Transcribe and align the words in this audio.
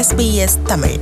SBS 0.00 0.62
Tamil. 0.64 0.98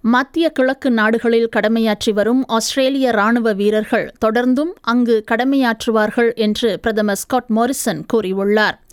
மத்திய 0.00 0.50
கிழக்கு 0.50 0.90
நாடுகளில் 0.90 1.48
கடமையாற்றி 1.56 2.12
வரும் 2.14 2.44
ஆஸ்திரேலிய 2.46 3.10
ராணுவ 3.10 3.52
வீரர்கள் 3.52 4.12
தொடர்ந்தும் 4.24 4.72
அங்கு 4.80 5.24
கடமையாற்றுவார்கள் 5.30 6.34
என்று 6.34 6.80
பிரதமர் 6.80 7.16
ஸ்காட் 7.16 7.46
மோரிசன் 7.46 8.06
கூறியுள்ளார். 8.14 8.84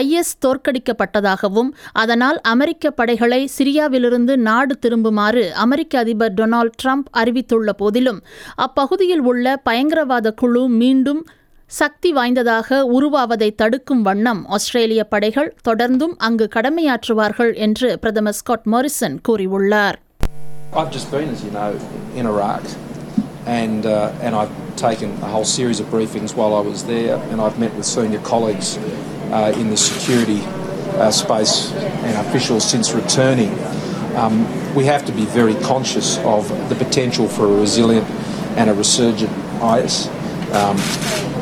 ஐஎஸ் 0.00 0.32
தோற்கடிக்கப்பட்டதாகவும் 0.44 1.70
அதனால் 2.00 2.38
அமெரிக்க 2.52 2.90
படைகளை 3.00 3.40
சிரியாவிலிருந்து 3.56 4.34
நாடு 4.48 4.74
திரும்புமாறு 4.84 5.44
அமெரிக்க 5.64 6.00
அதிபர் 6.02 6.34
டொனால்ட் 6.40 6.76
ட்ரம்ப் 6.82 7.08
அறிவித்துள்ள 7.22 7.72
போதிலும் 7.82 8.20
அப்பகுதியில் 8.66 9.24
உள்ள 9.30 9.56
பயங்கரவாத 9.68 10.34
குழு 10.42 10.64
மீண்டும் 10.82 11.22
சக்தி 11.70 12.10
வாய்ந்ததாக 12.12 12.78
உருவாவதை 12.96 13.48
தடுக்கும் 13.60 14.02
வண்ணம் 14.02 14.40
ஆஸ்திரேலிய 14.56 15.02
படைகள் 15.12 15.50
தொடர்ந்தும் 15.68 16.14
அங்கு 16.26 16.48
கடமையாற்றுவார்கள் 16.56 17.52
என்று 17.66 17.90
பிரதமர் 17.98 18.38
ஸ்காட் 18.40 18.66
மோரிசன் 18.74 19.18
கூறியுள்ளார். 19.28 19.98
I've 20.74 20.90
just 20.90 21.10
been, 21.10 21.28
as 21.28 21.40
you 21.44 21.50
know, 21.50 21.70
in 22.18 22.26
Iraq, 22.26 22.62
and 23.58 23.82
uh, 23.86 24.24
and 24.24 24.34
I've 24.34 24.54
taken 24.76 25.10
a 25.22 25.30
whole 25.34 25.48
series 25.56 25.80
of 25.80 25.86
briefings 25.88 26.30
while 26.34 26.54
I 26.54 26.62
was 26.68 26.82
there, 26.86 27.16
and 27.30 27.38
I've 27.44 27.58
met 27.58 27.74
with 27.78 27.88
senior 27.88 28.22
colleagues 28.30 28.68
uh, 29.31 29.53
in 29.57 29.69
the 29.69 29.77
security 29.77 30.41
uh, 30.99 31.11
space 31.11 31.71
and 32.05 32.27
officials 32.27 32.63
since 32.69 32.93
returning. 32.93 33.51
Um, 34.15 34.35
we 34.73 34.85
have 34.85 35.05
to 35.05 35.11
be 35.11 35.25
very 35.25 35.55
conscious 35.55 36.17
of 36.19 36.47
the 36.69 36.75
potential 36.75 37.27
for 37.27 37.45
a 37.45 37.55
resilient 37.59 38.07
and 38.57 38.69
a 38.69 38.73
resurgent 38.73 39.31
IS 39.61 40.07
um, 40.53 40.77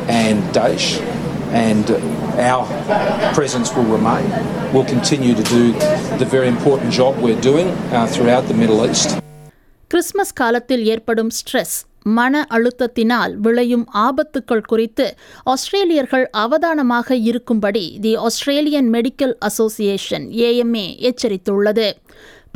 and 0.08 0.42
Daesh, 0.54 1.00
and 1.52 1.90
our 2.38 2.66
presence 3.34 3.72
will 3.74 3.84
remain. 3.84 4.28
We'll 4.72 4.84
continue 4.84 5.34
to 5.34 5.42
do 5.44 5.72
the 6.18 6.26
very 6.26 6.48
important 6.48 6.92
job 6.92 7.16
we're 7.18 7.40
doing 7.40 7.68
uh, 7.68 8.06
throughout 8.06 8.44
the 8.48 8.54
Middle 8.54 8.84
East. 8.90 9.10
Christmas 9.90 10.32
காலத்தில் 10.32 10.84
ஏற்படும் 10.92 11.30
stress 11.30 11.76
மன 12.03 12.47
அழுத்தத்தினால் 12.49 13.35
விளையும் 13.35 13.87
ஆபத்துக்கள் 13.93 14.67
குறித்து 14.67 15.15
ஆஸ்திரேலியர்கள் 15.43 16.25
அவதானமாக 16.31 17.15
இருக்கும்படி 17.15 17.97
the 18.01 18.15
Australian 18.15 18.89
medical 18.89 19.33
association 19.39 20.27
AMA 20.27 21.09
எச்சரித்துள்ளது. 21.09 21.91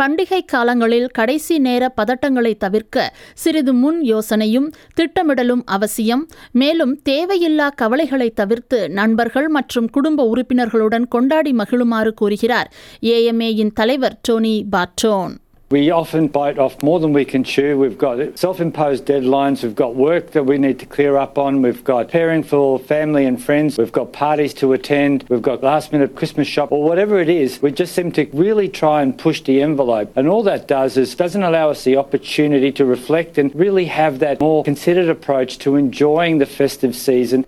பண்டிகை 0.01 0.45
காலங்களில் 0.45 1.07
கடைசி 1.07 1.59
நேர 1.59 1.93
பதட்டங்களை 2.01 2.57
தவிர்க்க 2.57 3.13
சிறிது 3.33 3.73
முன் 3.73 4.01
யோசனையும் 4.01 4.71
திட்டமிடலும் 4.95 5.61
அவசியம். 5.65 6.27
மேலும் 6.51 7.01
தேவையில்லா 7.09 7.67
கவலைகளை 7.75 8.29
தவிர்த்து 8.29 8.89
நண்பர்கள் 8.89 9.47
மற்றும் 9.47 9.89
குடும்ப 9.89 10.29
உறுப்பினர்களுடன் 10.35 11.07
கொண்டாடி 11.07 11.51
மகிழுமாறு 11.51 12.13
கூறுகிறார் 12.13 12.73
ஏஎம்ஏயின் 13.01 13.73
தலைவர் 13.73 14.19
Tony 14.21 14.65
Bartone 14.71 15.35
We 15.71 15.89
often 15.89 16.27
bite 16.27 16.59
off 16.59 16.83
more 16.83 16.99
than 16.99 17.11
we 17.11 17.25
can 17.25 17.43
chew. 17.43 17.79
We've 17.79 17.97
got 17.97 18.37
self 18.37 18.61
imposed 18.61 19.05
deadlines. 19.05 19.63
We've 19.63 19.73
got 19.73 19.95
work 19.95 20.29
that 20.31 20.45
we 20.45 20.59
need 20.59 20.77
to 20.81 20.85
clear 20.85 21.17
up 21.17 21.39
on. 21.39 21.63
We've 21.63 21.83
got 21.83 22.09
caring 22.09 22.43
for 22.43 22.77
family 22.77 23.25
and 23.25 23.43
friends. 23.43 23.79
We've 23.79 23.91
got 23.91 24.13
parties 24.13 24.53
to 24.55 24.73
attend. 24.73 25.25
We've 25.27 25.41
got 25.41 25.63
last 25.63 25.91
minute 25.91 26.15
Christmas 26.15 26.47
shop 26.47 26.71
or 26.71 26.83
whatever 26.83 27.19
it 27.19 27.29
is. 27.29 27.63
We 27.63 27.71
just 27.71 27.95
seem 27.95 28.11
to 28.11 28.29
really 28.31 28.69
try 28.69 29.01
and 29.01 29.17
push 29.17 29.41
the 29.41 29.63
envelope. 29.63 30.15
And 30.15 30.27
all 30.27 30.43
that 30.43 30.67
does 30.67 30.97
is 30.97 31.15
doesn't 31.15 31.41
allow 31.41 31.71
us 31.71 31.83
the 31.83 31.97
opportunity 31.97 32.71
to 32.73 32.85
reflect 32.85 33.39
and 33.39 33.53
really 33.55 33.85
have 33.85 34.19
that 34.19 34.41
more 34.41 34.63
considered 34.63 35.09
approach 35.09 35.57
to 35.59 35.77
enjoying 35.77 36.37
the 36.37 36.45
festive 36.45 36.95
season. 36.95 37.43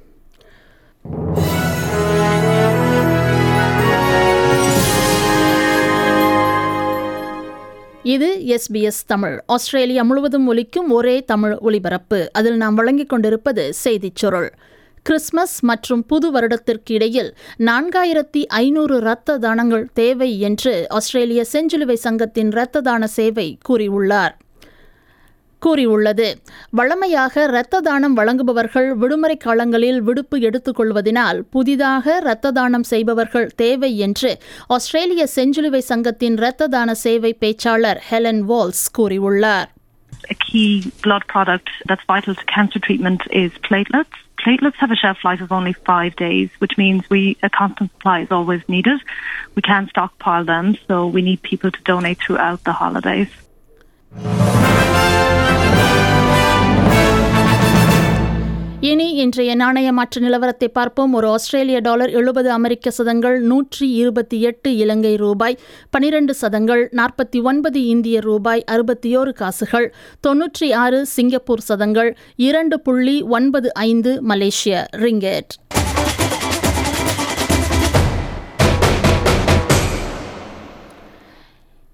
இது 8.13 8.27
SBS 8.47 9.05
Tamil. 9.07 9.39
Australia 9.45 10.03
முழுவதும் 10.03 10.47
ஒலிக்கும் 10.47 10.89
ஒரே 10.89 11.23
தமிழ் 11.23 11.55
ஒலிபரப்பு. 11.59 12.29
அதில் 12.33 12.57
நாம் 12.57 12.75
வழங்கிக் 12.75 13.09
கொண்டிருப்பது 13.09 13.73
செய்திச் 13.83 14.15
சுருள். 14.15 14.53
கிறிஸ்மஸ் 15.01 15.63
மற்றும் 15.63 16.05
புது 16.05 16.31
வருடத்திற்கு 16.31 16.93
இடையில் 16.93 17.35
நான்காயிரத்தி 17.59 18.45
ஐநூறு 18.45 18.97
இரத்த 18.97 19.37
தானங்கள் 19.37 19.89
தேவை 19.93 20.39
என்று 20.39 20.85
ஆஸ்திரேலிய 20.89 21.45
செஞ்சிலுவை 21.51 21.93
சங்கத்தின் 21.93 22.51
இரத்த 22.51 22.81
தான 22.81 23.07
சேவை 23.07 23.57
கூறியுள்ளார். 23.69 24.35
கூறியுள்ளது 25.61 26.27
வழமையாக 26.77 27.45
இரத்த 27.51 27.81
தானம் 27.87 28.17
வழங்குபவர்கள் 28.19 28.89
விடுமுறை 29.01 29.37
காலங்களில் 29.45 30.01
விடுப்பு 30.07 30.37
எடுத்துக்கொள்வதனால் 30.49 31.39
புதிதாக 31.55 32.17
இரத்த 32.23 32.51
தானம் 32.51 32.85
செய்பவர்கள் 32.91 33.47
தேவை 33.63 33.91
என்று 34.07 34.31
ஆஸ்திரேலிய 34.75 35.25
செஞ்சிலுவை 35.37 35.81
சங்கத்தின் 35.91 36.37
இரத்த 36.41 36.69
தான 36.75 36.95
சேவை 37.05 37.31
பேச்சாளர் 37.43 38.01
ஹெலன் 38.11 38.43
வால்ஸ் 38.51 38.85
கூறியுள்ளார் 38.99 39.67
A 40.29 40.37
key 40.43 40.69
blood 41.03 41.23
product 41.27 41.67
that's 41.89 42.05
vital 42.05 42.33
to 42.35 42.45
cancer 42.45 42.79
treatment 42.79 43.21
is 43.33 43.51
platelets. 43.67 44.15
Platelets 44.37 44.75
have 44.75 44.91
a 44.91 44.99
shelf 45.01 45.19
life 45.23 45.41
of 45.41 45.51
only 45.51 45.73
five 45.85 46.13
days, 46.17 46.49
which 46.59 46.75
means 46.77 47.01
we 47.09 47.21
a 47.41 47.51
constant 47.51 47.89
supply 47.93 48.17
is 48.21 48.31
always 48.31 48.63
needed. 48.67 48.99
We 49.55 49.63
can't 49.63 49.89
stockpile 49.89 50.45
them, 50.45 50.67
so 50.87 50.97
we 51.07 51.21
need 51.21 51.41
people 51.43 51.71
to 51.71 51.83
donate 51.85 52.19
throughout 52.19 52.63
the 52.63 52.75
holidays. 52.81 53.31
இன்றைய 59.27 59.55
நாணய 59.55 59.91
மாற்று 59.93 60.19
நிலவரத்தை 60.21 60.67
பார்ப்போம். 60.67 61.13
ஒரு 61.13 61.27
ஆஸ்திரேலிய 61.29 61.79
dollar 61.79 62.09
எழுபது 62.09 62.49
அமெரிக்க 62.51 62.91
சதங்கள் 62.91 63.37
நூற்றி 63.41 63.87
இருபத்தி 63.91 64.37
எட்டு 64.41 64.69
இலங்கை 64.75 65.15
ரூபாய் 65.15 65.57
பனிரெண்டு 65.89 66.33
சதங்கள் 66.33 66.83
நாற்பத்தி 66.95 67.41
ஒன்பது 67.43 67.81
இந்திய 67.85 68.19
ரூபாய் 68.19 68.63
அறுபத்தி 68.63 69.17
ஓரு 69.17 69.33
காசுகள் 69.33 69.93
தொன்னூற்றி 70.27 70.73
ஆறு 70.83 71.05
சிங்கப்பூர் 71.05 71.67
சதங்கள் 71.69 72.11
இரண்டு 72.35 72.79
புள்ளி 72.79 73.21
ஒன்பது 73.21 73.73
ஐந்து 73.73 74.21
மலேசிய 74.21 74.85
ரிங்கெட். 75.05 75.53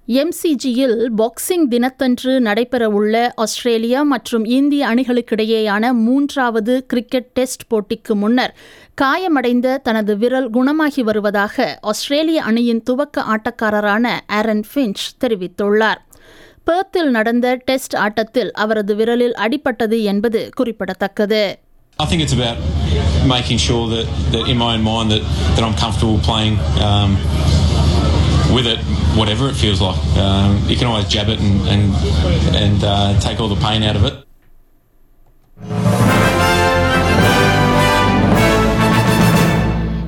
எம்சிஜியில் 0.08 1.06
பாக்ஸிங் 1.18 1.68
தினத்தன்று 1.70 2.40
நடைபெறவுள்ள 2.40 3.30
ஆஸ்திரேலியா 3.36 4.02
மற்றும் 4.02 4.46
இந்திய 4.46 4.88
அணிகளுக்கிடையேயான 4.88 5.92
மூன்றாவது 5.94 6.86
கிரிக்கெட் 6.86 7.30
டெஸ்ட் 7.34 7.64
போட்டிக்கு 7.70 8.14
முன்னர் 8.14 8.54
காயமடைந்த 9.02 9.78
தனது 9.78 10.18
விரல் 10.18 10.50
குணமாகி 10.50 11.04
வருவதாக 11.04 11.78
ஆஸ்திரேலிய 11.82 12.42
அணியின் 12.44 12.84
துவக்க 12.84 13.26
ஆட்டக்காரரான 13.36 14.20
ஆரன் 14.28 14.66
ஃபின்ச் 14.74 15.06
தெரிவித்துள்ளார். 15.24 16.02
பேர்த்தில் 16.66 17.10
நடந்த 17.10 17.56
டெஸ்ட் 17.56 17.96
ஆட்டத்தில் 17.96 18.52
அவரது 18.52 18.96
விரலில் 18.96 19.36
அடிபட்டது 19.46 20.02
என்பது 20.04 20.50
குறிப்பிடத்தக்கது. 20.56 21.60
I 22.00 22.06
think 22.10 22.22
it's 22.26 22.34
about 22.34 22.58
making 23.28 23.60
sure 23.60 23.88
that, 23.88 24.06
that 24.32 24.48
in 24.52 24.58
my 24.58 24.76
own 24.76 24.82
mind 24.82 25.12
that, 25.12 25.24
that 25.56 25.64
I'm 25.64 25.76
comfortable 25.76 26.20
playing 26.30 26.56
um, 26.88 27.12
with 28.54 28.68
it, 28.68 28.80
whatever 29.20 29.46
it 29.50 29.56
feels 29.56 29.82
like. 29.82 30.02
Um, 30.18 30.58
you 30.68 30.76
can 30.76 30.88
always 30.88 31.08
jab 31.08 31.28
it 31.28 31.40
and 31.40 31.56
and, 31.68 31.84
and 32.56 32.80
uh, 32.86 33.20
take 33.20 33.40
all 33.40 33.50
the 33.50 33.62
pain 33.68 33.84
out 33.84 33.96
of 33.96 34.06
it. 34.06 34.16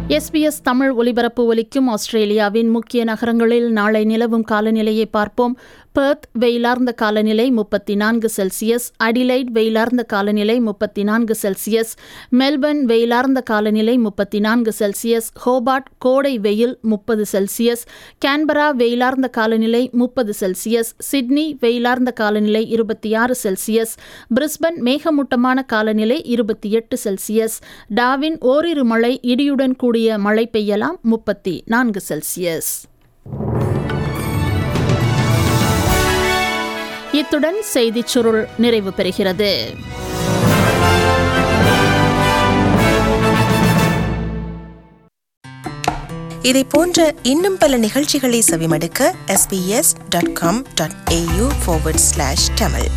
SBS 0.10 0.60
Tamil 0.64 0.92
ஒலிபரப்பு 0.92 1.44
ஒலிக்கும் 1.52 1.88
ஆஸ்திரேலியாவின் 1.88 2.70
முக்கிய 2.70 3.02
நகரங்களில் 3.04 3.68
நாளை 3.72 4.02
நிலவும் 4.06 4.44
காலநிலையை 4.44 5.06
பார்ப்போம் 5.08 5.56
Perth 5.96 6.26
வெயிலார்ந்த 6.40 6.94
காலநிலை 6.94 7.52
முப்பத்தி 7.52 7.96
நான்கு 7.96 8.30
செல்சியஸ். 8.38 8.88
அடிலைட் 9.04 9.50
வெயிலார்ந்த 9.54 10.06
காலநிலை 10.06 10.60
முப்பத்தி 10.60 11.04
நான்கு 11.04 11.36
செல்சியஸ். 11.42 11.92
மெல்பர்ன் 12.32 12.82
வெயிலார்ந்த 12.86 13.44
காலநிலை 13.44 13.98
முப்பத்தி 13.98 14.40
நான்கு 14.40 14.74
செல்சியஸ். 14.80 15.30
ஹோபார்ட் 15.46 15.90
கோடை 15.98 16.40
வெயில் 16.40 16.78
முப்பது 16.82 17.26
செல்சியஸ். 17.32 17.84
கேன்பரா 18.26 18.68
வெயிலார்ந்த 18.78 19.30
காலநிலை 19.30 19.90
முப்பது 19.92 20.34
செல்சியஸ். 20.40 20.92
சிட்னி 20.98 21.58
வெயிலார்ந்த 21.62 22.14
காலநிலை 22.14 22.70
இருபத்தி 22.70 23.14
ஆறு 23.14 23.36
செல்சியஸ். 23.44 23.96
பிரிஸ்பன் 24.40 24.80
மேகமூட்டமான 24.80 25.66
காலநிலை 25.66 26.24
இருபத்தி 26.24 26.72
எட்டு 26.72 26.98
செல்சியஸ். 27.04 27.58
டாவின் 27.96 28.38
ஓரிரு 28.40 28.84
மழை 28.84 29.20
இடியுடன் 29.24 29.76
கூடிய 29.76 30.18
மழை 30.18 30.50
பெய்யலாம் 30.54 31.00
முப்பத்தி 31.02 31.64
நான்கு 31.66 32.02
செல்சியஸ். 32.10 32.72
இத்துடன் 37.20 37.60
செய்திச் 37.74 38.12
சுருள் 38.14 38.42
நிறைவு 38.58 38.92
பெறுகிறது. 38.98 39.52
இதை 46.42 46.64
போன்ற 46.64 47.14
இன்னும் 47.22 47.58
பல 47.58 47.78
நிகழ்ச்சிகளை 47.78 48.40
செவிமடுக்க 48.50 49.12
ஏயூ 51.12 51.48
ஃபோர்வர்ட் 51.62 52.04
ஸ்லாஷ் 52.10 52.48
டமிழ் 52.56 52.90